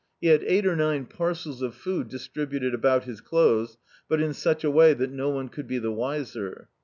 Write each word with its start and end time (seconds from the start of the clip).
He 0.19 0.29
had 0.29 0.41
cig^t 0.41 0.65
or 0.65 0.75
nine 0.75 1.05
parcels 1.05 1.61
of 1.61 1.75
food 1.75 2.09
distributed 2.09 2.73
about 2.73 3.03
his 3.03 3.21
clothes, 3.21 3.77
but 4.09 4.19
in 4.19 4.33
such 4.33 4.63
a 4.63 4.71
way 4.71 4.95
that 4.95 5.11
no 5.11 5.29
one 5.29 5.47
could 5.47 5.67
be 5.67 5.77
the 5.77 5.91
wiser. 5.91 6.69